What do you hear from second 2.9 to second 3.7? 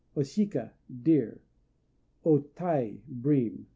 "Bream."